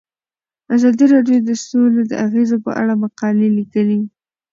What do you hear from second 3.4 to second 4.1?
لیکلي.